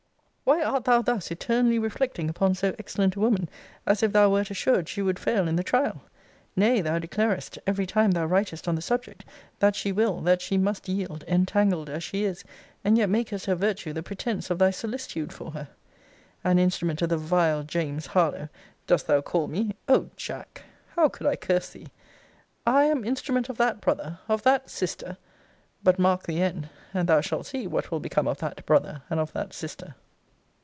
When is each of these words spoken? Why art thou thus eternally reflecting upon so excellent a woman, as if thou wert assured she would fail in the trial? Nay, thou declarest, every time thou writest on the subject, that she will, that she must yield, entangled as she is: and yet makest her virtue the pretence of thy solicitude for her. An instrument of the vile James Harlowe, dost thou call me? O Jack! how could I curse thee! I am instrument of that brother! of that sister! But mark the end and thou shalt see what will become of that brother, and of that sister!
Why 0.43 0.63
art 0.65 0.83
thou 0.83 1.01
thus 1.01 1.31
eternally 1.31 1.79
reflecting 1.79 2.27
upon 2.27 2.55
so 2.55 2.75
excellent 2.77 3.15
a 3.15 3.21
woman, 3.21 3.47
as 3.87 4.03
if 4.03 4.11
thou 4.11 4.29
wert 4.29 4.51
assured 4.51 4.89
she 4.89 5.01
would 5.01 5.17
fail 5.17 5.47
in 5.47 5.55
the 5.55 5.63
trial? 5.63 6.01
Nay, 6.57 6.81
thou 6.81 6.99
declarest, 6.99 7.57
every 7.65 7.85
time 7.87 8.11
thou 8.11 8.25
writest 8.25 8.67
on 8.67 8.75
the 8.75 8.81
subject, 8.81 9.23
that 9.59 9.77
she 9.77 9.93
will, 9.93 10.19
that 10.19 10.41
she 10.41 10.57
must 10.57 10.89
yield, 10.89 11.23
entangled 11.25 11.89
as 11.89 12.03
she 12.03 12.25
is: 12.25 12.43
and 12.83 12.97
yet 12.97 13.07
makest 13.09 13.45
her 13.45 13.55
virtue 13.55 13.93
the 13.93 14.03
pretence 14.03 14.49
of 14.49 14.59
thy 14.59 14.71
solicitude 14.71 15.31
for 15.31 15.51
her. 15.51 15.69
An 16.43 16.59
instrument 16.59 17.01
of 17.01 17.07
the 17.07 17.17
vile 17.17 17.63
James 17.63 18.07
Harlowe, 18.07 18.49
dost 18.87 19.07
thou 19.07 19.21
call 19.21 19.47
me? 19.47 19.77
O 19.87 20.09
Jack! 20.17 20.63
how 20.97 21.07
could 21.07 21.27
I 21.27 21.37
curse 21.37 21.69
thee! 21.69 21.87
I 22.67 22.83
am 22.85 23.05
instrument 23.05 23.47
of 23.47 23.55
that 23.57 23.79
brother! 23.79 24.19
of 24.27 24.43
that 24.43 24.69
sister! 24.69 25.15
But 25.81 25.97
mark 25.97 26.23
the 26.23 26.41
end 26.41 26.67
and 26.93 27.07
thou 27.07 27.21
shalt 27.21 27.45
see 27.45 27.67
what 27.67 27.89
will 27.89 28.01
become 28.01 28.27
of 28.27 28.39
that 28.39 28.65
brother, 28.65 29.01
and 29.09 29.17
of 29.17 29.31
that 29.31 29.53
sister! 29.53 29.95